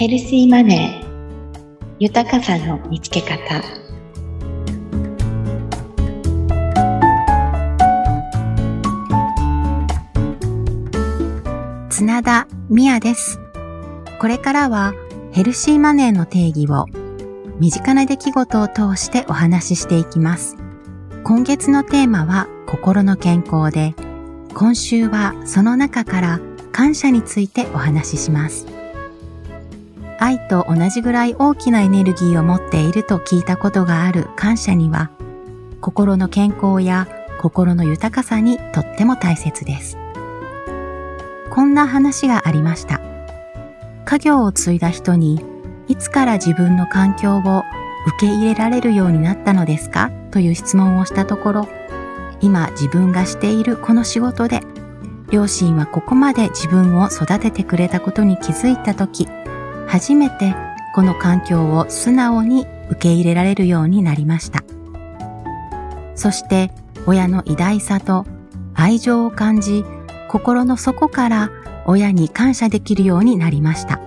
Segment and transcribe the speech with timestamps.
[0.00, 3.62] ヘルシーマネー豊かさの見つけ方
[11.90, 13.38] 綱田美也です。
[14.18, 14.94] これからは
[15.32, 16.86] ヘルシーマネーの定義を
[17.58, 20.56] 身近な出来事を通してお話ししていきます。
[21.24, 23.94] 今月のテーマは心の健康で、
[24.54, 26.40] 今週はその中から
[26.72, 28.79] 感謝についてお話しします。
[30.20, 35.10] 愛と同じぐらい大きなエネルギーを持っていると聞いたことがある感謝には、
[35.80, 37.08] 心の健康や
[37.40, 39.96] 心の豊かさにとっても大切です。
[41.48, 43.00] こんな話がありました。
[44.04, 45.42] 家業を継いだ人に、
[45.88, 47.62] いつから自分の環境を
[48.06, 50.10] 受け入れられるようになったのですか？
[50.30, 51.68] という質問をしたところ、
[52.42, 54.60] 今自分がしているこの仕事で、
[55.30, 59.26] 両親はここまで自分を育ててくれたことに気づいたとき、
[59.90, 60.54] 初めて
[60.94, 64.62] この環境を素直に受け入れられるようになりました。
[66.14, 66.70] そして
[67.06, 68.24] 親の偉大さと
[68.74, 69.84] 愛情を感じ、
[70.28, 71.50] 心の底から
[71.86, 74.00] 親に感謝できるようになりました。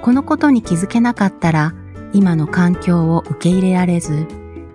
[0.00, 1.74] このことに気づけなかったら、
[2.14, 4.26] 今の環境を受け入れられず、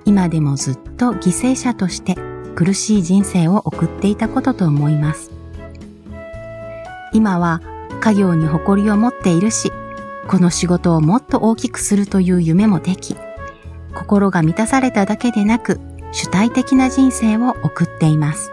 [0.06, 2.16] 今でもずっと犠牲者として
[2.54, 5.32] 苦しい人生を送っていたことと思います。
[7.14, 7.61] 今は
[8.00, 9.72] 家業に誇りを持っているし、
[10.28, 13.16] この仕事をもっと大きくするという夢もでき、
[13.95, 15.80] 心が満たされただけでなく、
[16.11, 18.52] 主体的な人生を送っています。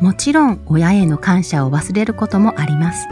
[0.00, 3.08] もちろん親への感謝を忘れることもあります。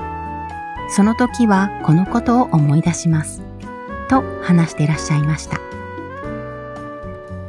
[0.89, 3.43] その時はこのことを思い出します。
[4.09, 5.59] と話していらっしゃいました。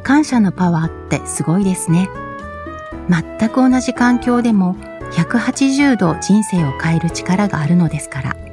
[0.03, 2.09] 感謝のパワーってすごいですね。
[3.09, 4.75] 全く同じ環境でも
[5.11, 8.52] 180度人生を変える力があるのですから。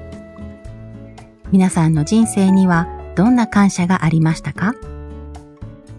[1.53, 4.75] 皆さんの人生にはどんな感謝がありましたか？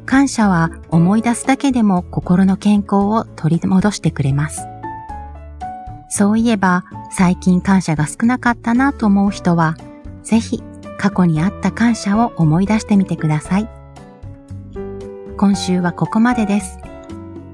[0.06, 4.66] 感謝は思い出すだけでも心の健康を取り戻してくれます。
[6.09, 9.76] そういえば最近感謝が少なかったなと思う人は、
[10.24, 10.64] ぜひ
[10.98, 13.70] 過去にあった感謝を思い出してみてください。
[15.38, 16.80] 今週はここまでです。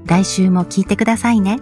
[0.05, 1.59] 来週も聞いてくださいね。